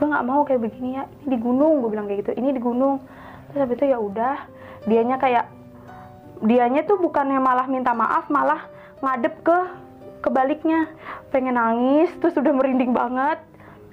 [0.00, 1.04] gue nggak mau kayak begini ya.
[1.20, 2.32] Ini di gunung gue bilang kayak gitu.
[2.40, 3.04] Ini di gunung.
[3.52, 4.36] Terus habis itu ya udah
[4.88, 5.44] dianya kayak
[6.40, 8.64] dianya tuh bukannya malah minta maaf malah
[9.04, 9.58] ngadep ke
[10.24, 10.88] kebaliknya
[11.28, 13.44] pengen nangis terus udah merinding banget.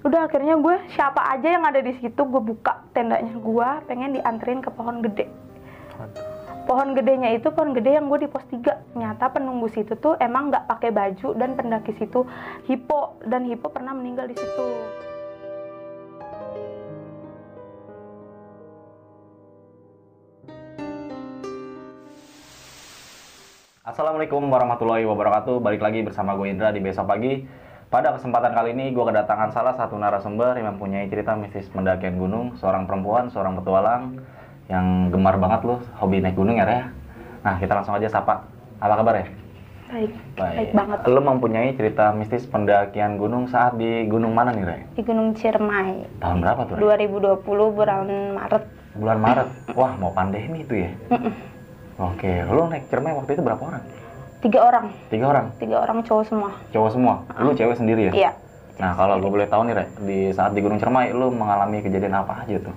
[0.07, 4.63] Udah akhirnya gue siapa aja yang ada di situ gue buka tendanya gue pengen dianterin
[4.63, 5.27] ke pohon gede.
[6.63, 10.51] Pohon gedenya itu pohon gede yang gue di pos 3 nyata penunggu situ tuh emang
[10.51, 12.23] nggak pakai baju dan pendaki situ.
[12.63, 14.63] Hipo dan hipo pernah meninggal di situ
[23.87, 25.63] Assalamualaikum warahmatullahi wabarakatuh.
[25.63, 27.47] Balik lagi bersama gue Indra di besok pagi.
[27.87, 32.51] Pada kesempatan kali ini gue kedatangan salah satu narasumber yang mempunyai cerita mistis pendakian gunung,
[32.59, 34.19] seorang perempuan, seorang petualang
[34.67, 36.83] yang gemar banget loh hobi naik gunung ya Reh.
[37.47, 38.43] Nah kita langsung aja sapa.
[38.83, 39.27] Apa kabar ya?
[39.87, 44.81] baik baik banget Lo mempunyai cerita mistis pendakian gunung saat di gunung mana nih Reh?
[44.99, 47.07] di Gunung Ciremai Tahun berapa tuh Reh?
[47.07, 47.39] 2020
[47.71, 48.63] bulan Maret
[48.99, 49.47] Bulan Maret.
[49.79, 50.91] Wah mau pandemi itu ya?
[51.97, 53.83] Oke, lo naik cermai waktu itu berapa orang?
[54.37, 55.49] tiga orang Tiga orang?
[55.57, 57.15] tiga orang cowok semua Cowok semua?
[57.41, 58.13] Lu cewek sendiri ya?
[58.13, 58.31] iya
[58.77, 62.13] Nah, kalau gue boleh tahu nih, Rek, di saat di Gunung Cermai, lu mengalami kejadian
[62.15, 62.75] apa aja tuh?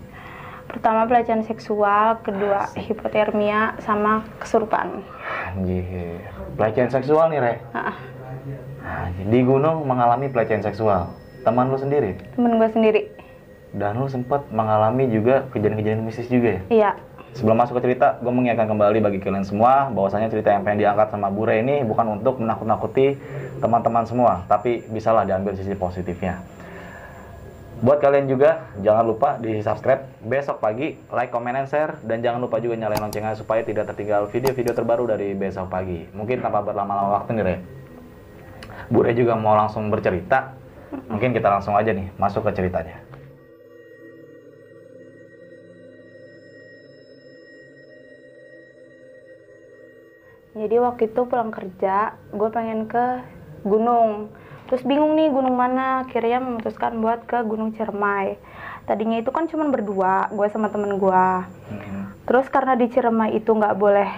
[0.65, 5.05] pertama pelecehan seksual kedua hipotermia sama kesurupaan
[5.51, 6.25] Anjir,
[6.57, 7.59] pelecehan seksual nih, Rek.
[7.71, 7.93] Ah,
[9.05, 11.13] Anjir, di gunung mengalami pelecehan seksual.
[11.41, 12.17] Teman lu sendiri?
[12.33, 13.03] temen gue sendiri
[13.71, 16.63] Dan lu sempat mengalami juga kejadian-kejadian mistis juga ya?
[16.71, 16.91] iya
[17.31, 21.15] Sebelum masuk ke cerita, gue mengingatkan kembali bagi kalian semua bahwasanya cerita yang pengen diangkat
[21.15, 23.17] sama Bure ini bukan untuk menakut-nakuti
[23.63, 26.43] teman-teman semua, tapi bisalah diambil sisi positifnya.
[27.81, 32.45] Buat kalian juga, jangan lupa di subscribe besok pagi, like, comment, and share, dan jangan
[32.45, 36.05] lupa juga nyalain loncengnya supaya tidak tertinggal video-video terbaru dari besok pagi.
[36.13, 37.57] Mungkin tanpa berlama-lama waktu nih, Re.
[38.93, 40.53] Bure juga mau langsung bercerita,
[41.09, 43.01] mungkin kita langsung aja nih masuk ke ceritanya.
[50.51, 53.23] Jadi waktu itu pulang kerja, gue pengen ke
[53.63, 54.35] gunung.
[54.67, 58.35] Terus bingung nih gunung mana, akhirnya memutuskan buat ke Gunung Ciremai.
[58.83, 61.27] Tadinya itu kan cuma berdua, gue sama temen gue.
[62.27, 64.11] Terus karena di Ciremai itu nggak boleh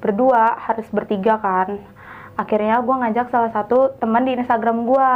[0.00, 1.76] berdua, harus bertiga kan.
[2.40, 5.12] Akhirnya gue ngajak salah satu teman di Instagram gue.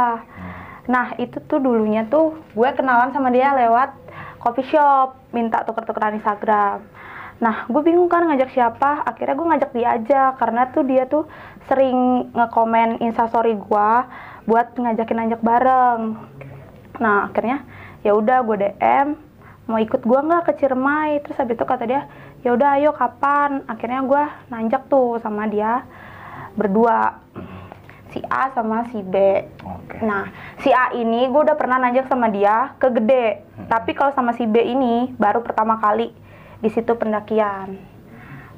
[0.89, 3.97] Nah itu tuh dulunya tuh gue kenalan sama dia lewat
[4.37, 6.85] coffee shop, minta tuker-tukeran Instagram.
[7.41, 9.01] Nah, gue bingung kan ngajak siapa.
[9.01, 11.25] Akhirnya gue ngajak dia aja karena tuh dia tuh
[11.65, 13.91] sering ngekomen instastory gue
[14.45, 16.21] buat ngajakin ajak bareng.
[17.01, 17.65] Nah, akhirnya
[18.05, 19.17] ya udah gue DM
[19.65, 21.25] mau ikut gue nggak ke Ciremai.
[21.25, 22.05] Terus habis itu kata dia,
[22.45, 23.65] ya udah ayo kapan?
[23.65, 24.23] Akhirnya gue
[24.53, 25.81] nanjak tuh sama dia
[26.53, 27.25] berdua.
[28.13, 29.15] Si A sama si B.
[29.65, 29.97] Oke.
[30.05, 30.29] Nah,
[30.61, 33.41] si A ini gue udah pernah nanjak sama dia ke gede.
[33.65, 36.13] Tapi kalau sama si B ini baru pertama kali
[36.61, 37.77] di situ pendakian.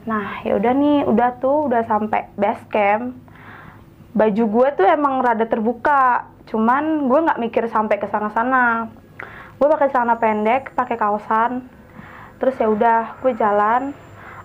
[0.04, 3.16] Nah, ya udah nih, udah tuh udah sampai base camp.
[4.14, 8.92] Baju gue tuh emang rada terbuka, cuman gue nggak mikir sampai ke sana-sana.
[9.58, 11.66] Gue pakai celana pendek, pakai kaosan.
[12.38, 13.96] Terus ya udah, gue jalan.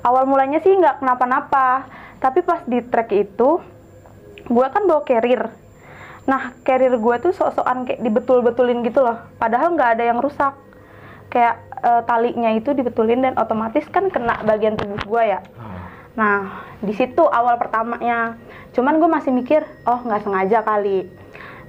[0.07, 1.91] Awal mulanya sih nggak kenapa-napa,
[2.23, 3.59] tapi pas di trek itu,
[4.47, 5.51] gue kan bawa carrier.
[6.25, 9.19] Nah, carrier gue tuh sok-sokan kayak dibetul-betulin gitu loh.
[9.37, 10.55] Padahal nggak ada yang rusak.
[11.29, 15.41] Kayak eh, talinya itu dibetulin dan otomatis kan kena bagian tubuh gue ya.
[16.19, 18.35] Nah, di situ awal pertamanya.
[18.75, 21.07] Cuman gue masih mikir, oh nggak sengaja kali.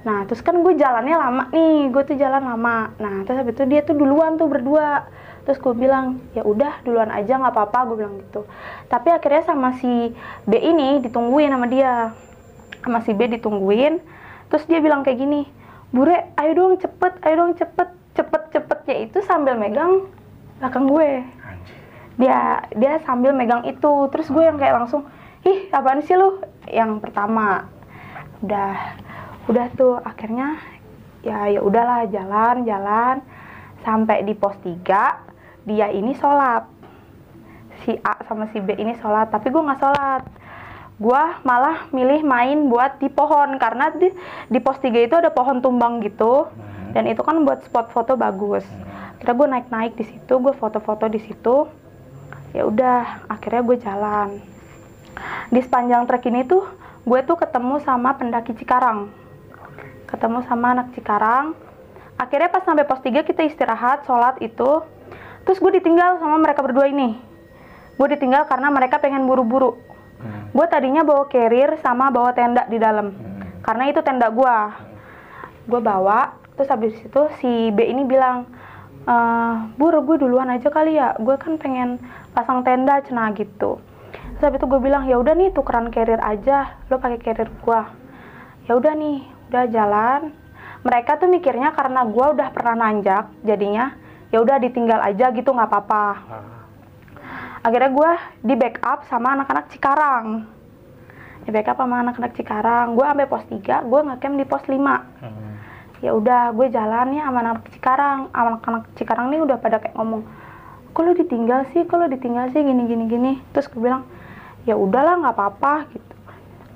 [0.02, 2.90] Nah, terus kan gue jalannya lama nih, gue tuh jalan lama.
[2.98, 5.06] Nah, terus habis itu dia tuh duluan tuh berdua.
[5.46, 8.42] Terus gue bilang, ya udah duluan aja nggak apa-apa, gue bilang gitu.
[8.90, 10.12] Tapi akhirnya sama si
[10.44, 12.10] B ini ditungguin sama dia.
[12.82, 14.02] Sama si B ditungguin.
[14.50, 15.46] Terus dia bilang kayak gini,
[15.90, 20.10] Bure, ayo dong cepet, ayo dong cepet, cepet cepetnya itu sambil megang
[20.58, 21.10] belakang gue.
[22.20, 23.92] Dia dia sambil megang itu.
[24.12, 25.08] Terus gue yang kayak langsung
[25.46, 26.42] ih apaan sih lu?
[26.68, 27.70] Yang pertama.
[28.44, 28.76] Udah
[29.48, 29.96] udah tuh.
[30.04, 30.60] Akhirnya
[31.24, 33.16] ya ya udahlah jalan jalan.
[33.80, 36.68] Sampai di pos 3 dia ini sholat.
[37.80, 40.22] Si A sama si B ini sholat tapi gue nggak sholat.
[41.00, 44.12] Gue malah milih main buat di pohon karena di,
[44.52, 46.44] di pos 3 itu ada pohon tumbang gitu
[46.90, 48.66] dan itu kan buat spot foto bagus.
[49.20, 51.68] Kira gue naik naik di situ gue foto-foto di situ
[52.56, 54.28] ya udah akhirnya gue jalan.
[55.52, 56.66] Di sepanjang trek ini tuh
[57.04, 59.12] gue tuh ketemu sama pendaki Cikarang.
[60.08, 61.54] Ketemu sama anak Cikarang.
[62.18, 64.82] Akhirnya pas sampai pos 3 kita istirahat sholat itu.
[65.46, 67.16] Terus gue ditinggal sama mereka berdua ini.
[67.96, 69.76] Gue ditinggal karena mereka pengen buru-buru.
[70.50, 73.12] Gue tadinya bawa carrier sama bawa tenda di dalam.
[73.60, 74.56] Karena itu tenda gue
[75.70, 78.44] gue bawa terus habis itu si B ini bilang
[79.08, 81.16] eh bur gue duluan aja kali ya.
[81.16, 81.96] Gue kan pengen
[82.36, 83.80] pasang tenda cena gitu.
[84.36, 86.76] Terus habis itu gue bilang ya udah nih tukeran carrier aja.
[86.92, 87.80] Lo pakai carrier gue
[88.68, 90.20] ya udah nih udah jalan.
[90.84, 93.96] Mereka tuh mikirnya karena gue udah pernah nanjak jadinya
[94.28, 96.06] ya udah ditinggal aja gitu nggak apa-apa.
[97.64, 98.10] Akhirnya gue
[98.44, 100.44] di backup sama anak-anak Cikarang.
[101.40, 102.92] Di backup sama anak-anak Cikarang.
[102.92, 105.49] Gue sampai pos 3 gue ngecamp di pos 5 Hmm.
[106.00, 108.32] Ya udah gue jalan ya sama anak Cikarang.
[108.32, 110.24] Anak-anak Cikarang nih udah pada kayak ngomong
[111.00, 111.88] lo ditinggal sih?
[111.88, 112.60] Lo ditinggal sih?
[112.60, 113.32] Gini gini gini.
[113.56, 114.04] Terus gue bilang
[114.68, 116.14] ya udahlah nggak apa-apa gitu.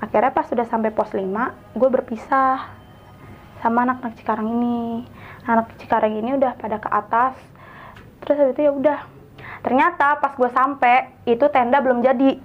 [0.01, 1.25] Akhirnya pas sudah sampai pos 5
[1.77, 2.73] gue berpisah
[3.61, 5.05] sama anak-anak Cikarang ini.
[5.45, 7.37] Anak Cikarang ini udah pada ke atas.
[8.25, 8.99] Terus habis itu ya udah.
[9.65, 12.37] Ternyata pas gue sampai itu tenda belum jadi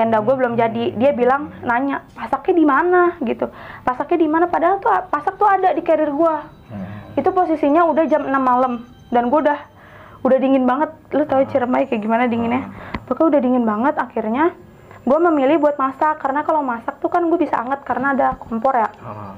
[0.00, 0.96] tenda gue belum jadi.
[0.96, 3.02] Dia bilang nanya pasaknya di mana?
[3.20, 3.44] Gitu.
[3.84, 4.48] Pasaknya di mana?
[4.48, 6.36] Padahal tuh pasak tuh ada di carrier gue
[6.70, 7.18] Hmm.
[7.18, 8.86] itu posisinya udah jam 6 malam.
[9.10, 9.60] Dan gue udah
[10.24, 10.88] udah dingin banget.
[11.12, 12.70] Lu tahu Ciremai kayak gimana dinginnya?
[13.04, 13.94] Pokoknya udah dingin banget.
[14.00, 14.54] Akhirnya
[15.04, 16.22] gue memilih buat masak.
[16.22, 18.88] Karena kalau masak tuh kan gue bisa anget karena ada kompor ya.
[19.04, 19.36] Ah.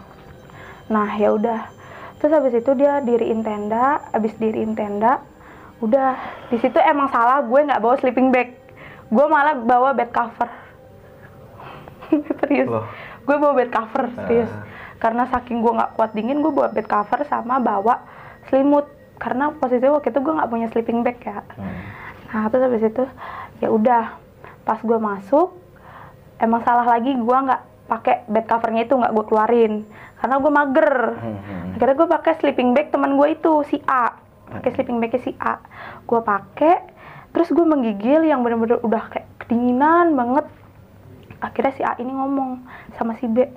[0.93, 1.73] nah ya udah.
[2.21, 4.05] Terus habis itu dia diriin tenda.
[4.13, 5.25] Habis diriin tenda
[5.81, 6.15] udah.
[6.53, 7.41] Di situ emang salah.
[7.43, 8.62] Gue nggak bawa sleeping bag
[9.13, 10.49] gue malah bawa bed cover.
[12.41, 12.69] Serius.
[13.23, 14.51] Gue bawa bed cover serius.
[14.51, 14.67] Ah.
[15.03, 18.03] karena saking gue nggak kuat dingin gue bawa bed cover sama bawa
[18.49, 18.89] selimut.
[19.21, 21.45] Karena posisinya waktu itu gue nggak punya sleeping bag ya.
[21.55, 21.79] Hmm.
[22.33, 23.05] nah terus habis itu
[23.61, 24.19] ya udah.
[24.63, 25.59] Pas gue masuk
[26.43, 29.75] emang salah lagi gue nggak pakai bed covernya itu nggak gue keluarin.
[30.19, 30.91] Karena gue mager.
[31.19, 31.75] Hmm, hmm.
[31.77, 34.17] akhirnya gue pakai sleeping bag teman gue itu si A.
[34.51, 35.63] Pakai sleeping bagnya si A.
[36.07, 36.92] Gue pakai
[37.33, 40.47] terus gue menggigil yang bener-bener udah kayak kedinginan banget
[41.41, 42.63] akhirnya si A ini ngomong
[42.97, 43.49] sama si B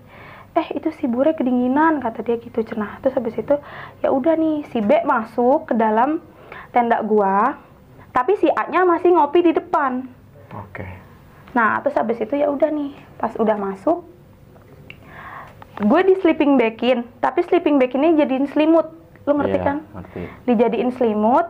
[0.55, 3.59] eh itu si Bure kedinginan kata dia gitu cenah terus habis itu
[3.99, 6.23] ya udah nih si B masuk ke dalam
[6.71, 7.59] tenda gua
[8.15, 10.07] tapi si A nya masih ngopi di depan
[10.55, 10.87] Oke.
[11.55, 14.03] Nah, terus habis itu ya udah nih, pas udah masuk,
[15.79, 18.91] gue di sleeping bagin, tapi sleeping bag ini jadiin selimut,
[19.23, 19.77] lu ngerti Iya, kan?
[19.95, 20.21] Ngerti.
[20.47, 21.47] Dijadiin selimut,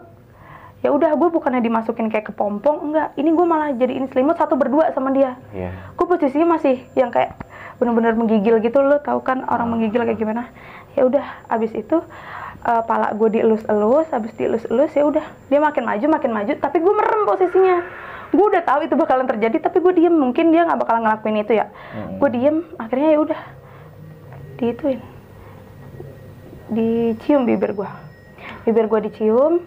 [0.85, 4.53] ya udah gue bukannya dimasukin kayak ke pompong, enggak, ini gue malah jadiin selimut satu
[4.53, 5.33] berdua sama dia.
[5.49, 5.73] Iya.
[5.97, 7.33] Gue posisinya masih yang kayak
[7.81, 9.71] bener-bener menggigil gitu, lo tau kan orang Ah.
[9.73, 10.53] menggigil kayak gimana?
[10.93, 11.97] Ya udah, abis itu
[12.65, 16.93] eh, pala gue dielus-elus, abis dielus-elus ya udah, dia makin maju, makin maju, tapi gue
[16.93, 17.77] merem posisinya.
[18.33, 21.53] Gue udah tahu itu bakalan terjadi, tapi gue diem, mungkin dia nggak bakalan ngelakuin itu
[21.57, 21.69] ya.
[21.93, 22.17] Hmm.
[22.21, 23.41] Gue diem, akhirnya ya udah,
[24.61, 25.01] diituin,
[26.69, 27.89] dicium bibir gue,
[28.65, 29.61] bibir gue dicium,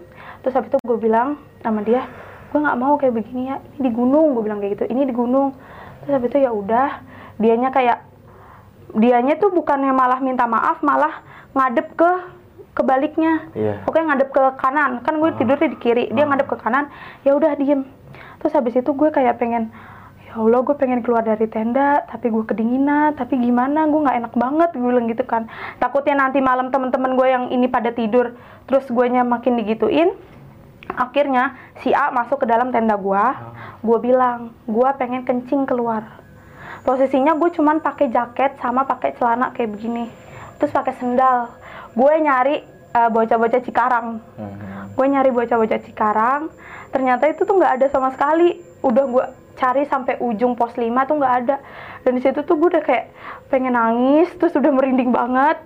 [0.48, 2.08] terus habis itu gue bilang sama dia,
[2.48, 5.12] gue nggak mau kayak begini ya, ini di gunung, gue bilang kayak gitu, ini di
[5.12, 5.52] gunung.
[6.00, 7.04] Terus habis itu ya udah,
[7.36, 8.00] dianya kayak
[8.96, 11.20] dianya tuh bukannya malah minta maaf, malah
[11.52, 12.10] ngadep ke
[12.72, 13.52] kebaliknya.
[13.52, 13.84] Iya.
[13.84, 16.88] Pokoknya ngadep ke kanan, kan gue tidurnya di kiri, dia ngadep ke kanan,
[17.28, 17.84] ya udah diem.
[18.40, 19.68] Terus habis itu gue kayak pengen,
[20.24, 24.32] ya Allah gue pengen keluar dari tenda, tapi gue kedinginan, tapi gimana, gue nggak enak
[24.32, 25.44] banget, gue bilang gitu kan.
[25.76, 28.32] Takutnya nanti malam temen-temen gue yang ini pada tidur,
[28.64, 30.16] terus gue makin digituin.
[30.96, 33.24] Akhirnya si A masuk ke dalam tenda gue,
[33.84, 36.04] gue bilang, gue pengen kencing keluar.
[36.86, 40.08] Posisinya gue cuman pakai jaket sama pakai celana kayak begini,
[40.56, 41.52] terus pakai sendal.
[41.92, 42.64] Gue nyari
[42.94, 44.08] eh, bocah-bocah Cikarang.
[44.38, 44.56] Hmm.
[44.98, 46.50] gue nyari bocah-bocah Cikarang.
[46.90, 48.58] Ternyata itu tuh nggak ada sama sekali.
[48.82, 49.24] Udah gue
[49.58, 51.56] cari sampai ujung pos 5 tuh nggak ada.
[52.02, 53.14] Dan di situ tuh gue udah kayak
[53.46, 55.58] pengen nangis terus udah merinding banget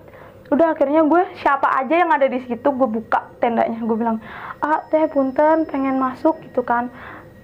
[0.53, 3.81] udah akhirnya gue siapa aja yang ada di situ gue buka tendanya.
[3.81, 4.21] Gue bilang
[4.61, 6.93] ah teh punten pengen masuk gitu kan.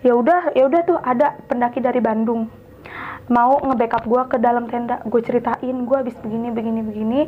[0.05, 2.47] Ya udah ya udah tuh ada pendaki dari Bandung.
[3.29, 5.01] Mau nge-backup gue ke dalam tenda.
[5.09, 7.21] Gue ceritain gue habis begini begini begini.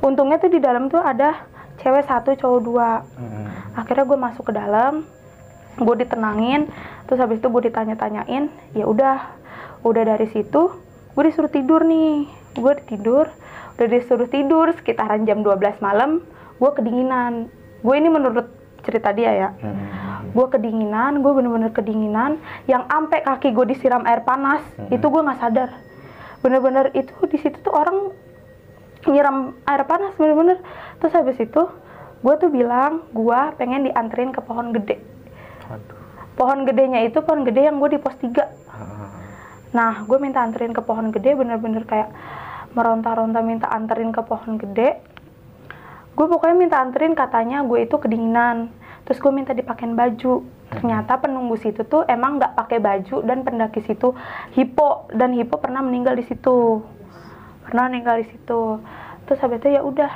[0.00, 1.44] Untungnya tuh di dalam tuh ada
[1.84, 2.90] cewek satu cowok dua.
[3.14, 3.46] Hmm.
[3.78, 5.04] akhirnya gue masuk ke dalam
[5.76, 6.72] gue ditenangin.
[7.04, 9.38] Terus habis itu gue ditanya-tanyain ya udah
[9.84, 10.72] udah dari situ
[11.12, 12.26] gue disuruh tidur nih.
[12.56, 13.28] Gue tidur
[13.78, 16.26] udah disuruh tidur sekitaran jam 12 malam
[16.58, 17.46] gue kedinginan.
[17.78, 19.50] Gue ini menurut cerita dia ya.
[19.54, 19.86] Hmm.
[20.28, 24.90] gue kedinginan gue bener-bener kedinginan yang ampe kaki gue disiram air panas Hmm.
[24.90, 25.70] itu gue nggak sadar.
[26.38, 28.10] Bener-bener itu di situ tuh orang
[29.04, 30.58] nyiram air panas bener-bener.
[30.98, 31.62] Terus habis itu
[32.18, 34.98] gue tuh bilang gue pengen dianterin ke pohon gede.
[36.34, 39.10] Pohon gedenya itu pohon gede yang gue di pos 3 Ah.
[39.68, 42.08] nah gue minta anterin ke pohon gede bener-bener kayak
[42.72, 45.00] meronta-ronta minta anterin ke pohon gede.
[46.12, 48.68] Gue pokoknya minta anterin katanya gue itu kedinginan.
[49.06, 50.42] Terus gue minta dipakein baju.
[50.68, 54.12] Ternyata penunggu situ tuh emang nggak pakai baju dan pendaki situ
[54.52, 55.08] hipo.
[55.14, 56.82] Dan hipo pernah meninggal di situ.
[57.64, 58.82] Pernah meninggal di situ.
[59.24, 60.10] Terus habis itu ya udah.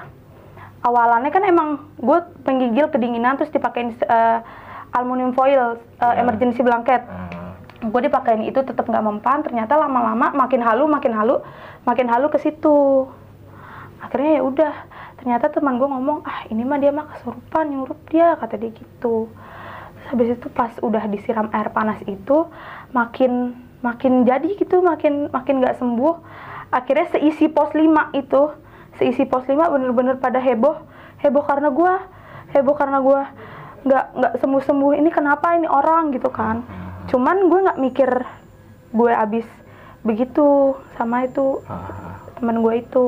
[0.82, 4.38] Awalannya kan emang gue penggigil kedinginan terus dipakein eh,
[4.90, 6.26] aluminium foil eh, Ya.
[6.26, 7.06] emergency blanket.
[7.06, 7.42] Ah,
[7.83, 11.43] gue dipakein itu tetap nggak mempan ternyata lama-lama makin halu makin halu
[11.83, 13.11] makin halu ke situ.
[13.99, 14.73] Akhirnya ya udah
[15.19, 19.27] ternyata teman gue ngomong ah ini mah dia mah kesurupan nyurup dia kata dia gitu.
[19.99, 22.47] Terus habis itu pas udah disiram air panas itu
[22.95, 26.15] makin makin jadi gitu makin makin nggak sembuh.
[26.71, 28.43] Akhirnya seisi pos 5 itu
[28.97, 30.79] seisi pos 5 bener-bener pada heboh
[31.19, 31.93] heboh karena gue
[32.55, 33.21] heboh karena gue
[33.83, 36.15] nggak nggak sembuh sembuh ini kenapa ini orang?
[36.15, 36.62] gitu kan
[37.11, 38.11] cuman gue nggak mikir
[38.92, 39.49] gue abis
[40.02, 43.06] begitu sama itu ah, teman gue itu.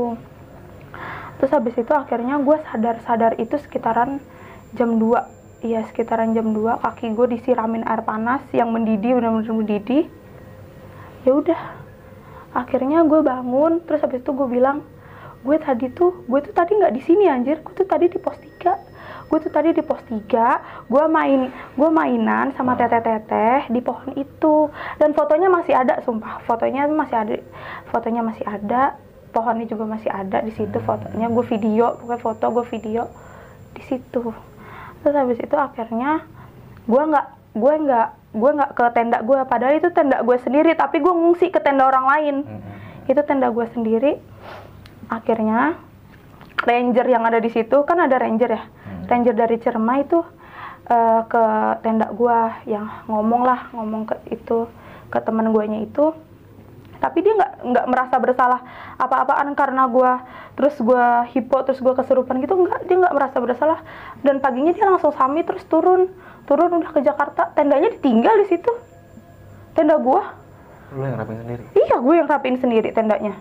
[1.39, 4.23] Terus habis itu akhirnya gue sadar-sadar itu sekitaran
[4.79, 10.07] jam 2 iya sekitaran jam 2 kaki gue disiramin air panas yang mendidih benar-benar mendidih.
[11.27, 11.61] Ya udah
[12.55, 13.83] akhirnya gue bangun.
[13.83, 14.87] Terus habis itu gue bilang
[15.45, 17.59] gue tadi tuh gue tuh tadi nggak di sini anjir.
[17.61, 18.94] Gue tuh tadi di pos 3
[19.25, 24.69] gue tuh tadi di pos 3 gue main gue mainan sama teteh-teteh di pohon itu.
[25.01, 26.45] Dan fotonya masih ada sumpah.
[26.45, 27.35] Fotonya masih ada
[27.91, 28.97] fotonya masih ada
[29.35, 31.27] pohonnya juga masih ada di situ fotonya.
[31.33, 33.03] Gue video pokoknya foto gue video
[33.75, 34.31] di situ.
[35.03, 36.25] Terus habis itu akhirnya
[36.85, 40.99] gue nggak gue nggak gue nggak ke tenda gue padahal itu tenda gue sendiri tapi
[40.99, 42.37] gue ngungsi ke tenda orang lain.
[42.47, 42.61] Mm,
[43.11, 44.21] itu tenda gue sendiri.
[45.11, 45.77] Akhirnya
[46.65, 48.63] ranger yang ada di situ kan ada ranger ya?
[48.65, 48.74] Hmm.
[49.07, 50.21] Ranger dari Cerma itu
[50.89, 51.45] eh, ke
[51.81, 54.69] tenda gue yang ngomong lah ngomong ke itu
[55.11, 56.13] ke teman guanya itu.
[57.03, 58.61] Tapi dia nggak nggak merasa bersalah
[58.97, 60.13] apa-apaan karena gue
[60.57, 61.05] terus gue
[61.37, 63.79] hipo terus gue kesurupan gitu nggak dia nggak merasa bersalah.
[64.25, 66.09] Dan paginya dia langsung sami terus turun
[66.49, 67.53] turun udah ke Jakarta.
[67.53, 68.73] Tendanya ditinggal di situ.
[69.77, 70.45] Tenda gue
[70.95, 71.63] lu yang rapin sendiri?
[71.75, 73.35] Iya, gue yang rapiin sendiri tendanya.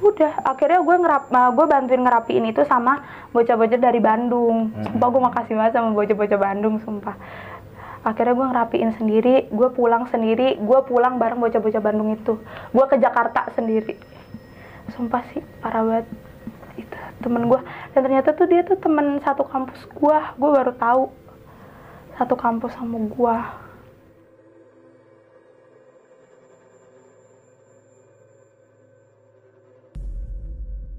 [0.00, 3.04] Udah, akhirnya gue ngerap, uh, gue bantuin ngerapiin itu sama
[3.36, 4.72] bocah-bocah dari Bandung.
[4.72, 4.84] Hmm.
[4.88, 7.16] Sumpah gue makasih banget sama bocah-bocah Bandung, sumpah.
[8.00, 12.40] Akhirnya gue ngerapiin sendiri, gue pulang sendiri, gue pulang bareng bocah-bocah Bandung itu.
[12.72, 14.00] Gue ke Jakarta sendiri.
[14.96, 16.06] Sumpah sih, parah banget.
[16.80, 17.60] Itu temen gue.
[17.92, 20.18] Dan ternyata tuh dia tuh temen satu kampus gue.
[20.40, 21.12] Gue baru tahu.
[22.16, 23.36] Satu kampus sama gue.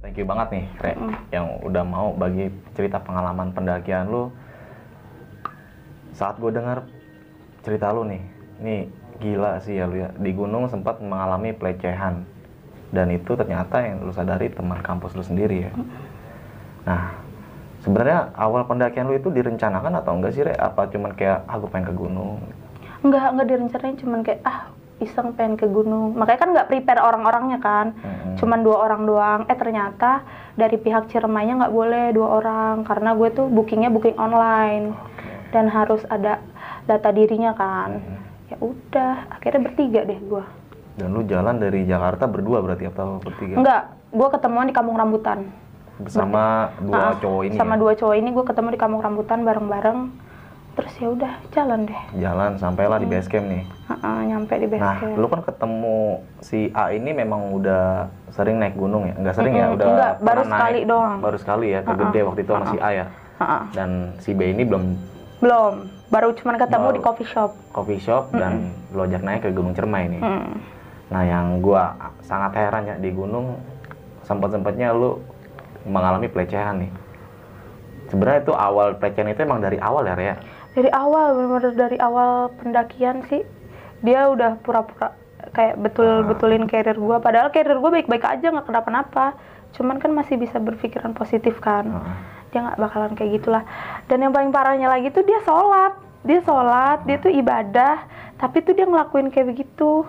[0.01, 1.13] Thank you banget nih, Re, Mm.
[1.29, 4.33] yang udah mau bagi cerita pengalaman pendakian lu.
[6.17, 6.89] Saat gue dengar
[7.61, 8.21] cerita lu nih,
[8.65, 8.75] ini
[9.21, 10.09] gila sih ya lu ya.
[10.17, 12.25] Di gunung sempat mengalami pelecehan.
[12.89, 15.71] Dan itu ternyata yang lu sadari teman kampus lu sendiri ya.
[16.89, 17.13] Nah,
[17.85, 20.57] sebenarnya awal pendakian lu itu direncanakan atau enggak sih, Re?
[20.57, 22.41] Apa cuman kayak, ah gue pengen ke gunung?
[23.05, 24.60] Enggak, enggak direncanain cuman kayak ah
[25.01, 26.13] iseng pengen ke gunung.
[26.13, 27.97] Makanya kan nggak prepare orang-orangnya kan.
[27.97, 28.37] Mm-mm.
[28.37, 29.39] Cuman dua orang doang.
[29.49, 30.21] Eh ternyata
[30.53, 34.93] dari pihak Ciremainya nggak boleh dua orang karena gue tuh bookingnya booking online
[35.49, 36.39] dan harus ada
[36.85, 37.99] data dirinya kan.
[38.51, 40.43] Ya udah, akhirnya bertiga deh gue.
[40.99, 43.55] Dan lu jalan dari Jakarta berdua berarti atau bertiga?
[43.55, 43.81] Enggak,
[44.11, 45.47] gue ketemuan di Kampung Rambutan.
[46.01, 47.79] Bersama dua Ah, cowok ini Sama ya?
[47.79, 49.99] dua cowok ini gue ketemu di Kampung Rambutan bareng-bareng.
[50.71, 52.01] Terus ya udah jalan deh.
[52.17, 53.63] Jalan sampailah di base camp nih.
[53.85, 55.19] Heeh, nyampe di base Nah, camp.
[55.19, 55.97] lu kan ketemu
[56.39, 59.13] si A ini memang udah sering naik gunung ya?
[59.13, 59.67] Enggak sering ya?
[59.67, 60.87] Mm-mm, Udah enggak, baru sekali naik.
[60.87, 61.17] doang.
[61.19, 63.05] Baru sekali ya, ke Gede waktu itu sama si A ya?
[63.37, 63.61] Heeh.
[63.73, 64.83] Dan si B ini belum
[65.41, 65.73] Belum,
[66.07, 66.95] baru cuman ketemu Baru.
[66.95, 67.51] di coffee shop.
[67.71, 68.61] coffee shop dan
[68.93, 70.21] lu ajak naik ke Gunung Cermai nih.
[70.21, 70.53] Hmm.
[71.09, 73.57] Nah, yang gua sangat heran ya di gunung
[74.21, 75.17] sempat-sempatnya lu
[75.83, 76.91] mengalami pelecehan nih.
[78.07, 80.35] Sebenarnya itu awal pelecehan itu emang dari awal ya, Rea?
[80.71, 83.43] Dari awal, benar dari awal pendakian sih,
[83.99, 85.13] dia udah pura-pura
[85.51, 87.19] kayak betul-betulin karir gua.
[87.19, 89.35] Padahal karir gua baik-baik aja, nggak kenapa-napa.
[89.75, 91.91] Cuman kan masih bisa berpikiran positif kan.
[91.91, 92.15] Heeh.
[92.51, 93.63] Dia nggak bakalan kayak gitulah.
[94.07, 95.95] Dan yang paling parahnya lagi tuh dia sholat.
[96.23, 98.07] Dia sholat, dia tuh ibadah.
[98.39, 100.07] Tapi tuh dia ngelakuin kayak begitu.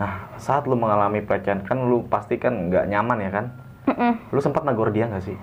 [0.00, 3.46] Nah, saat lu mengalami pelecehan kan lu pasti kan nggak nyaman ya kan?
[3.92, 4.12] Mm-mm.
[4.32, 5.36] Lu sempat negor dia nggak sih?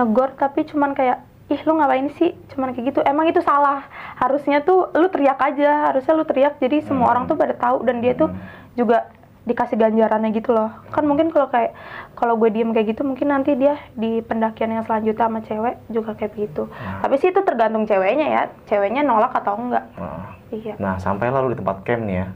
[0.00, 1.20] negor tapi cuman kayak
[1.50, 2.30] ih lu ngapain sih?
[2.48, 3.00] Cuman kayak gitu.
[3.02, 3.84] Emang itu salah.
[4.14, 5.90] Harusnya tuh lu teriak aja.
[5.90, 6.56] Harusnya lu teriak.
[6.56, 7.12] Jadi semua Hmm.
[7.12, 7.82] orang tuh pada tahu.
[7.82, 8.38] Dan dia tuh Hmm.
[8.72, 10.70] juga dikasih ganjarannya gitu loh.
[10.88, 11.74] Kan mungkin kalau kayak
[12.14, 16.14] kalau gue diem kayak gitu mungkin nanti dia di pendakian yang selanjutnya sama cewek juga
[16.14, 16.62] kayak begitu.
[16.68, 17.02] Nah.
[17.02, 18.42] tapi sih itu tergantung ceweknya ya.
[18.64, 19.90] Ceweknya nolak atau enggak.
[19.96, 20.74] Nah, iya.
[20.76, 22.26] Nah, sampai lalu di tempat camp nih ya.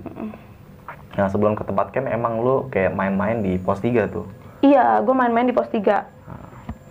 [1.14, 4.26] Nah, sebelum ke tempat camp emang lu kayak main-main di pos 3 tuh.
[4.60, 6.08] iya gue main-main di pos 3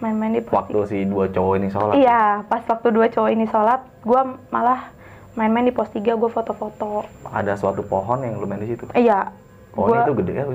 [0.04, 1.94] main-main di pos Waktu si dua cowok ini sholat.
[1.96, 4.92] iya pas waktu dua cowok ini sholat gue malah
[5.34, 8.84] main-main di pos 3 gue foto-foto Ada suatu pohon yang lu main di situ.
[8.94, 9.32] iya
[9.72, 10.46] Pohon gua- itu gede ya.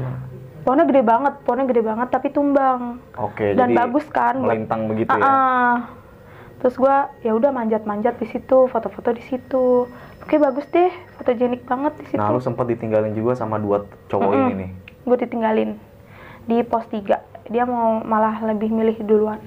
[0.60, 5.08] Pohonnya gede banget pohonnya gede banget tapi tumbang Oke, dan jadi bagus kan melintang begitu
[5.10, 5.18] ya.
[5.18, 5.74] Ah-ah.
[6.58, 9.86] terus gua ya udah manjat-manjat di situ foto-foto di situ
[10.18, 14.28] oke bagus deh fotogenik banget di situ Nah, lu sempat ditinggalin juga sama dua cowok
[14.28, 14.42] Mm-mm.
[14.44, 14.70] ini nih.
[15.00, 15.70] gue ditinggalin
[16.44, 19.40] di pos 3 dia mau malah lebih milih duluan.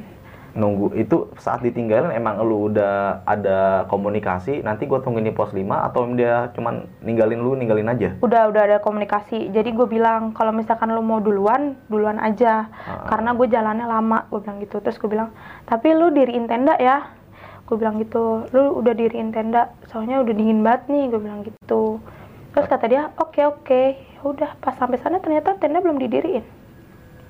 [0.51, 5.63] Nunggu itu saat ditinggalin emang lu udah ada komunikasi, nanti gua tungguin di pos 5
[5.63, 8.19] atau dia cuman ninggalin lu, ninggalin aja?
[8.19, 9.47] udah udah ada komunikasi.
[9.47, 12.67] Jadi gue bilang kalau misalkan lo mau duluan duluan aja.
[12.83, 13.07] Ah.
[13.07, 14.83] karena gue jalannya lama gue bilang gitu.
[14.83, 15.31] Terus gue bilang
[15.63, 17.15] tapi lu diriin tenda ya.
[17.63, 21.03] Gue bilang gitu lu udah diriin tenda soalnya udah dingin banget nih.
[21.15, 22.03] Gue bilang gitu.
[22.51, 23.81] Terus kata dia oke oke.
[23.95, 26.60] Ya udah pas sampai sana ternyata tenda belum didiriin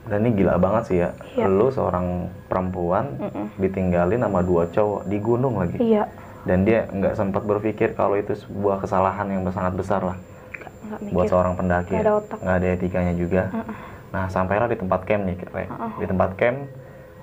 [0.01, 1.10] Dan ini gila banget sih ya.
[1.38, 1.46] Iya.
[1.46, 3.46] Lu seorang perempuan Mm-mm.
[3.62, 5.77] ditinggalin sama dua cowok di gunung lagi.
[5.77, 6.10] iya
[6.41, 11.00] Dan dia nggak sempat berpikir kalau itu sebuah kesalahan yang sangat besar lah nggak nggak
[11.05, 11.93] mikir buat seorang pendaki.
[11.93, 12.08] Nggak ya.
[12.10, 12.38] ada otak.
[12.41, 13.43] Nggak ada etikanya juga.
[13.53, 13.75] Mm-mm.
[14.12, 15.65] Nah, sampailah di tempat camp nih, Re.
[15.72, 15.91] Uh-uh.
[16.03, 16.67] Di tempat camp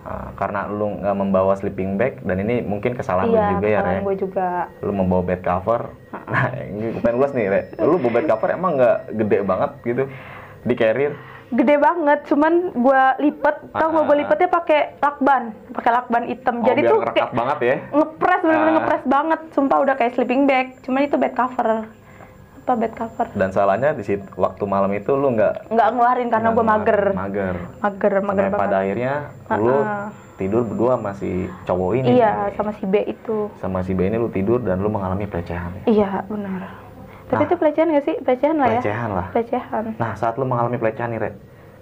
[0.09, 3.81] uh, karena lu nggak membawa sleeping bag dan ini mungkin kesalahan lu iya juga ya,
[3.85, 4.01] Re.
[4.01, 4.47] gue juga
[4.81, 5.93] Lu membawa bed cover.
[6.09, 7.61] Nah, ini pengen nih, Re.
[7.85, 10.03] Lu bawa bed cover emang nggak gede banget gitu
[10.65, 11.13] di carrier?
[11.51, 14.21] Gede banget cuman gue lipet tau nggak gue Ah.
[14.21, 17.77] lipetnya pakai lakban pakai lakban hitam Oh, jadi tuh kayak banget ya.
[17.91, 18.75] ngepres bener-bener Ah.
[18.77, 21.89] ngepres banget sumpah udah kayak sleeping bag cuman itu bed cover
[22.61, 26.49] apa bed cover Dan salahnya di situ waktu malam itu lu nggak nggak ngeluarin karena
[26.51, 27.57] gue mager Mager.
[27.81, 29.13] mager mager Sampai banget pada akhirnya
[29.57, 30.07] lu Ah-ah.
[30.37, 31.31] tidur berdua sama si
[31.65, 32.09] cowok ini.
[32.15, 35.73] iya sama si B itu Sama si B ini lu tidur dan lu mengalami pelecehan.
[35.85, 36.88] iya benar
[37.29, 37.49] tapi Nah.
[37.49, 38.17] itu pelecehan gak sih?
[38.19, 38.81] Pelecehan lah ya.
[38.81, 39.27] Pelecehan lah.
[39.31, 39.85] pelecehan.
[39.97, 41.31] Nah, saat lu mengalami pelecehan nih, Re,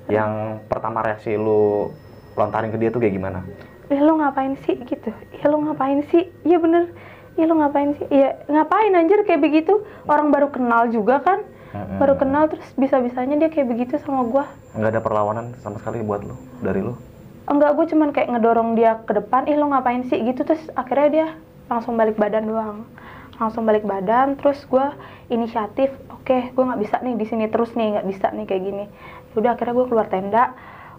[0.07, 0.33] yang
[0.67, 1.91] pertama reaksi lu
[2.35, 3.41] lontarin ke dia tuh kayak gimana?
[3.87, 4.75] eh lu ngapain sih?
[4.83, 5.15] Gitu.
[5.33, 6.27] Ya lu ngapain sih?
[6.43, 6.91] Iya bener.
[7.39, 8.07] Iya lu ngapain sih?
[8.11, 9.79] Iya ngapain anjir kayak begitu?
[10.05, 11.41] Orang baru kenal juga kan?
[11.67, 11.99] Mm-mm.
[12.01, 14.49] baru kenal terus bisa-bisanya dia kayak begitu sama gua.
[14.73, 16.97] Nggak ada perlawanan sama sekali buat lu dari lu?
[17.47, 19.47] enggak gue cuman kayak ngedorong dia ke depan.
[19.47, 20.19] Ih lo ngapain sih?
[20.19, 21.27] Gitu terus akhirnya dia
[21.69, 22.79] langsung balik badan doang
[23.37, 24.87] langsung balik badan terus gue
[25.29, 28.85] inisiatif oke gue nggak bisa nih di sini terus nih nggak bisa nih kayak gini.
[29.37, 30.57] Udah akhirnya gue keluar tenda.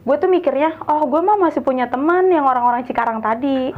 [0.08, 3.76] Gue tuh mikirnya oh gue mah masih punya teman yang orang-orang Cikarang tadi.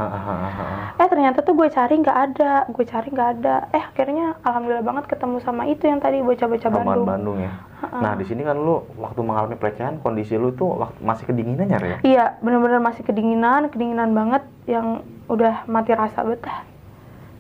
[1.00, 3.56] Eh ternyata tuh gue cari nggak ada gue cari nggak ada.
[3.74, 7.08] Eh akhirnya alhamdulillah banget ketemu sama itu yang tadi bocah-bocah Bandung.
[7.10, 7.54] Bandung ya.
[7.80, 11.80] Nah, di sini kan lu waktu mengalami pelecehan kondisi lu tuh waktu masih kedinginan ya,
[12.04, 15.00] iya bener-bener masih kedinginan kedinginan banget yang
[15.32, 16.68] udah mati rasa betah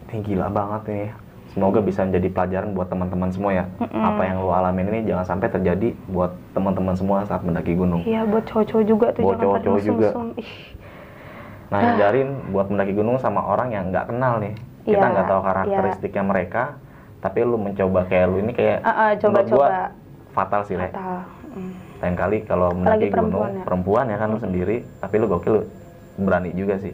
[0.09, 1.09] Ini gila banget nih.
[1.49, 3.65] Semoga bisa menjadi pelajaran buat teman-teman semua ya.
[3.81, 4.03] Mm-mm.
[4.05, 8.05] Apa yang lu alamin ini jangan sampai terjadi buat teman-teman semua saat mendaki gunung.
[8.05, 10.09] Iya buat cowok-cowok juga tuh Buat jangan cowok-cowok juga.
[10.37, 10.51] Ih,
[11.69, 14.57] Nah, hindarin buat mendaki gunung sama orang yang nggak kenal nih.
[14.89, 16.63] Kita Iya, nggak tahu karakteristiknya mereka,
[17.21, 19.53] tapi lu mencoba kayak lu ini kayak ah, menurut coba-coba.
[19.53, 19.69] gua
[20.33, 21.29] fatal sih, fatal.
[21.53, 21.71] Mm.
[22.01, 23.65] Lain kali kalau mendaki perempuan gunung ya.
[23.69, 25.63] perempuan ya kan lu sendiri, tapi lu gokil lu
[26.25, 26.93] berani juga sih.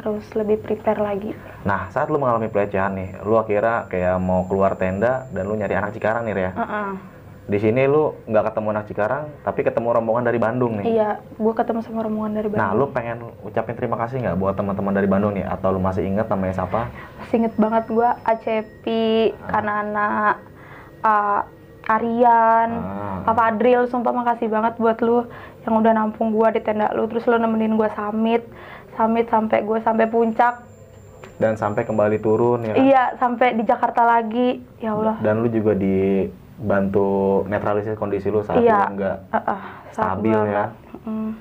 [0.00, 1.36] Harus lebih prepare lagi.
[1.60, 5.76] Nah, saat lu mengalami pelecehan nih, lu akhirnya kayak mau keluar tenda dan lu nyari
[5.76, 6.52] anak Cikarang nih, ya.
[6.56, 6.90] Ah, ah.
[7.44, 10.86] Di sini lu nggak ketemu anak Cikarang, tapi ketemu rombongan dari Bandung nih.
[10.88, 12.64] Iya, gue ketemu sama rombongan dari Bandung.
[12.64, 15.44] Nah, lu pengen ucapin terima kasih nggak buat teman-teman dari Bandung nih?
[15.44, 16.88] Atau lu masih inget namanya siapa?
[17.20, 20.40] Masih inget banget gue Acepi, Kanana,
[21.04, 21.42] uh,
[21.90, 23.26] Arian, Ah.
[23.26, 25.26] Papa Adril, sumpah makasih banget buat lu
[25.66, 28.46] yang udah nampung gue di tenda lu, terus lu nemenin gue summit,
[28.92, 30.54] summit sampai gue sampai puncak,
[31.36, 32.72] Dan sampai kembali turun ya.
[32.72, 32.76] kan?
[32.78, 35.16] iya sampai di Jakarta lagi, ya Allah.
[35.18, 37.08] Dan lu juga dibantu
[37.46, 38.86] netralisir kondisi lu saat Iya.
[38.86, 40.64] lu nggak ah, saat stabil ya.
[41.02, 41.32] Mm.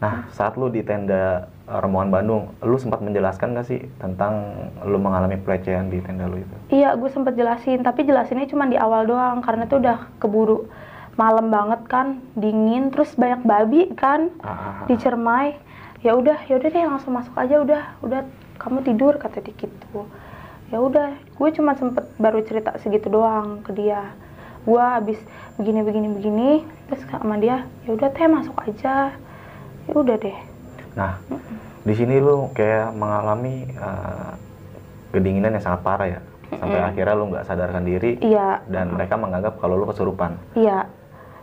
[0.00, 4.96] Nah, saat lu di tenda eh, rombongan Bandung, lu sempat menjelaskan nggak sih tentang lu
[4.96, 6.56] mengalami pelecehan di tenda lu itu?
[6.72, 10.70] Iya, gue sempet jelasin, tapi jelasinnya cuma di awal doang karena tuh udah keburu
[11.12, 14.86] malam banget kan, dingin, terus banyak babi kan Ah, ah, ah.
[14.86, 15.58] di Cermai.
[16.00, 18.20] Ya udah, ya udah deh langsung masuk aja udah, udah
[18.56, 20.08] kamu tidur kata dia gitu.
[20.72, 24.16] Ya udah, gue cuma sempet baru cerita segitu doang ke dia.
[24.64, 25.20] Gue habis
[25.60, 26.50] begini begini begini,
[26.88, 29.12] terus sama dia, ya udah teh masuk aja.
[29.88, 30.38] Ya udah deh.
[30.96, 31.20] Nah,
[31.84, 34.32] di sini lu kayak mengalami eh,
[35.12, 36.20] kedinginan yang sangat parah ya.
[36.50, 40.34] Sampai akhirnya lu nggak sadarkan diri Iya, dan mereka menganggap kalau lu kesurupan.
[40.56, 40.88] iya.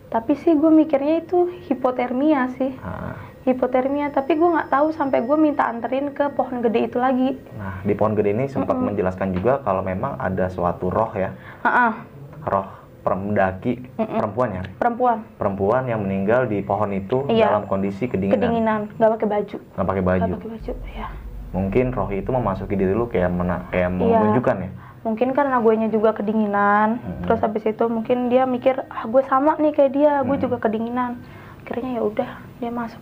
[0.07, 2.71] Tapi sih gue mikirnya itu hipotermia sih.
[2.79, 7.39] Nah, hipotermia tapi gue nggak tahu sampai gue minta anterin ke pohon gede itu lagi.
[7.55, 11.31] Nah, di pohon gede ini sempat menjelaskan juga kalau memang ada suatu roh ya,
[11.63, 12.03] Ah,
[12.43, 12.67] roh
[13.01, 15.23] pendaki perempuan ya, perempuan.
[15.39, 17.55] Perempuan yang meninggal di pohon itu Iya.
[17.55, 18.81] dalam kondisi kedinginan, kedinginan.
[18.99, 19.57] Nggak pakai baju.
[19.63, 20.19] Nggak pakai baju.
[20.27, 21.07] nggak pakai baju ya
[21.47, 24.19] Mungkin roh itu memasuki diri lu kayak mena- kayak Iya.
[24.19, 24.71] menunjukkan ya.
[25.07, 26.99] mungkin karena gue juga kedinginan.
[27.23, 31.23] Terus habis itu mungkin dia mikir ah gue sama nih kayak dia gue juga kedinginan.
[31.63, 32.29] Akhirnya ya udah
[32.59, 32.99] dia masuk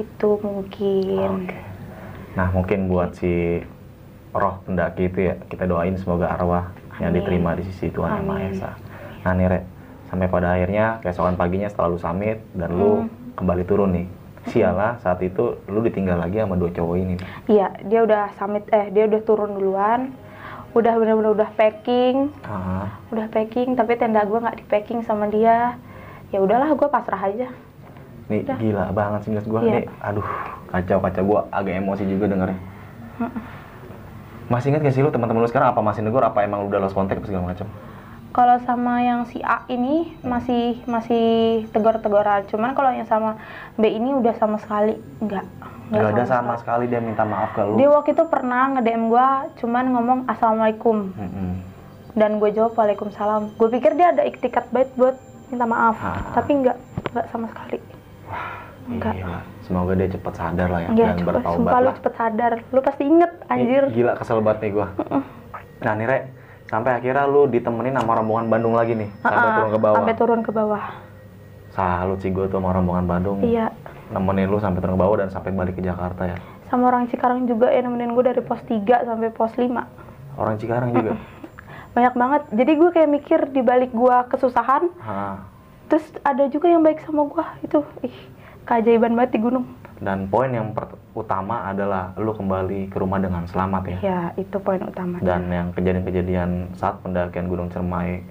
[0.00, 1.58] gitu mungkin Oke.
[2.30, 3.60] Nah, mungkin buat si
[4.30, 7.20] roh pendaki itu ya, kita doain semoga arwah yang Amin.
[7.20, 8.52] diterima di sisi Tuhan Yang Maha Amin.
[8.54, 8.70] Esa.
[9.20, 9.64] Nah, nih, Rek,
[10.06, 13.10] sampai pada akhirnya keesokan paginya setelah lu summit dan lu Hmm.
[13.34, 14.06] kembali turun nih.
[14.42, 17.16] Sialah saat itu lu ditinggal lagi sama dua cowok ini.
[17.44, 20.16] iya dia udah summit eh dia udah turun duluan
[20.70, 25.76] udah bener-bener udah packing Ah, udah packing tapi tenda gue nggak di packing sama dia
[26.30, 27.52] ya udahlah gue pasrah aja
[28.30, 28.56] nih Udah.
[28.56, 29.72] gila banget sih gua Iya.
[29.74, 29.84] nih.
[30.00, 30.26] Aduh,
[30.68, 32.58] kacau kacau gua agak emosi juga dengernya.
[34.46, 36.80] Masih ingat gak sih lu teman-teman lu sekarang apa masih negur apa emang lu udah
[36.80, 37.66] lost contact segala macam?
[38.30, 41.26] kalau sama yang si A ini masih masih
[41.68, 43.42] tegur-teguran cuman kalau yang sama
[43.74, 45.42] B ini udah sama sekali nggak
[45.90, 47.74] Gak ada sama sekali dia minta maaf ke lu.
[47.74, 51.50] dia waktu itu pernah nge DM gue cuman ngomong assalamualaikum Mm-mm.
[52.14, 55.18] dan gue jawab waalaikumsalam gue pikir dia ada iktikat baik buat
[55.50, 56.30] minta maaf Ah.
[56.32, 56.78] tapi nggak
[57.10, 57.82] nggak sama sekali
[58.82, 59.12] Enggak.
[59.14, 59.38] Gila.
[59.62, 61.94] Semoga dia cepat sadar lah ya ya dan cepet bertaubat sumpah lu lah.
[61.94, 64.86] cepet sadar lu pasti inget anjir Gila kesel banget nih gua.
[65.80, 66.22] Nah nih Rek,
[66.66, 69.96] sampai akhirnya lu ditemenin sama rombongan Bandung lagi nih sampai turun ke bawah.
[69.96, 70.82] sampai turun ke bawah
[71.70, 73.38] Salut sih gua tuh sama rombongan Bandung.
[73.40, 73.70] iya
[74.10, 76.36] Nemenin lu sampai turun ke bawah dan sampai balik ke Jakarta ya.
[76.66, 79.70] sama orang Cikarang juga ya nemenin gue dari pos 3 sampai pos 5
[80.34, 81.14] Orang Cikarang juga.
[81.94, 85.49] banyak banget jadi gue kayak mikir di balik gue kesusahan Hah.
[85.90, 88.16] Terus ada juga yang baik sama gue itu ih
[88.62, 89.66] keajaiban banget di gunung
[90.00, 90.72] Dan poin yang
[91.12, 93.98] utama adalah lu kembali ke rumah dengan selamat ya.
[94.00, 98.24] ya itu poin utama Dan yang kejadian-kejadian saat pendakian Gunung Cermai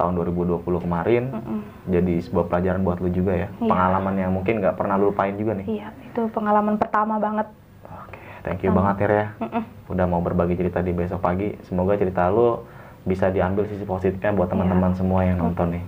[0.00, 1.60] tahun 2020 kemarin Mm-mm.
[1.86, 3.48] jadi sebuah pelajaran buat lu juga ya.
[3.60, 3.68] Iya.
[3.68, 5.66] Pengalaman yang mungkin nggak pernah lu lupain juga nih.
[5.68, 7.46] iya itu pengalaman pertama banget
[7.84, 9.26] Oke, thank you banget Tir ya.
[9.44, 9.62] Mm-mm.
[9.92, 11.52] Udah mau berbagi cerita di besok pagi.
[11.68, 12.64] Semoga cerita lu
[13.04, 15.84] bisa diambil sisi positifnya buat teman-teman semua yang nonton nih.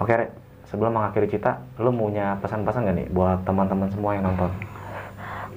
[0.00, 0.30] Oke, Rek.
[0.72, 4.50] Sebelum mengakhiri cerita, lu punya pesan-pesan gak nih buat teman-teman semua yang nonton?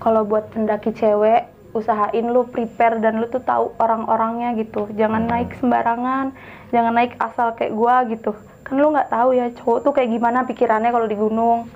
[0.04, 5.56] kalau buat pendaki cewek usahain lu prepare dan lu tuh tahu orang-orangnya gitu jangan naik
[5.58, 6.36] sembarangan
[6.76, 8.36] jangan naik asal kayak gua gitu
[8.68, 11.72] kan lu nggak tahu ya cowok tuh kayak gimana pikirannya kalau di gunung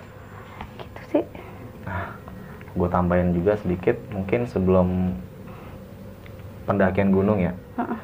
[0.78, 1.24] gitu sih
[2.78, 5.18] Gue tambahin juga sedikit, mungkin sebelum
[6.70, 7.58] pendakian gunung ya.
[7.74, 8.00] Heeh.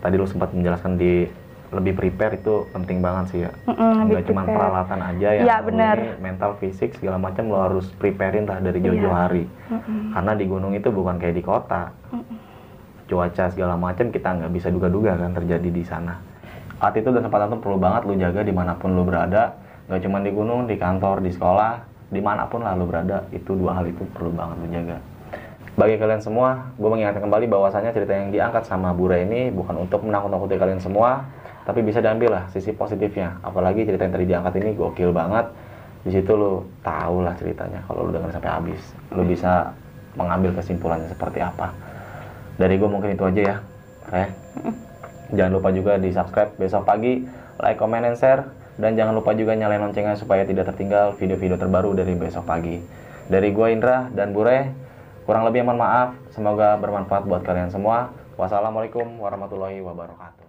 [0.00, 1.28] Tadi lu sempat menjelaskan di
[1.68, 3.52] lebih prepare itu penting banget sih ya.
[3.66, 5.42] Mm-mm, Nggak cuma peralatan aja ya.
[5.44, 5.96] Lu benar.
[6.18, 9.20] mental, fisik segala macam lo harus preparein lah dari jauh-jauh Iya.
[9.20, 9.44] hari.
[9.68, 10.16] Mm-mm.
[10.16, 11.92] Karena di gunung itu bukan kayak di kota.
[12.08, 12.36] Mm-mm.
[13.04, 16.16] Cuaca segala macam kita nggak bisa duga-duga kan terjadi di sana.
[16.78, 19.56] Attitude dan kesempatan tuh perlu banget lu jaga di mana pun lu berada.
[19.88, 21.72] Nggak cuma di gunung, di kantor, di sekolah,
[22.08, 23.24] di mana pun lah lu berada.
[23.28, 24.96] Itu dua hal itu perlu banget lu jaga.
[25.74, 30.02] Bagi kalian semua, gue mengingatkan kembali bahwasanya cerita yang diangkat sama Bura ini bukan untuk
[30.02, 31.22] menakut-nakuti kalian semua,
[31.68, 33.36] tapi bisa diambil lah sisi positifnya.
[33.44, 35.52] Apalagi cerita yang tadi diangkat ini gokil banget.
[36.00, 38.80] Di situ lu tahu lah ceritanya kalau lu dengerin sampai habis.
[39.12, 39.76] Lu bisa
[40.16, 41.76] mengambil kesimpulannya seperti apa.
[42.56, 43.56] Dari gue mungkin itu aja ya.
[44.08, 44.24] Oke.
[45.36, 47.28] Jangan lupa juga di subscribe besok pagi,
[47.60, 48.48] like, comment, and share.
[48.80, 52.80] Dan jangan lupa juga nyalain loncengnya supaya tidak tertinggal video-video terbaru dari besok pagi.
[53.28, 54.72] Dari gue Indra dan Bure,
[55.28, 56.16] kurang lebih mohon maaf.
[56.32, 58.08] Semoga bermanfaat buat kalian semua.
[58.40, 60.47] Wassalamualaikum warahmatullahi wabarakatuh.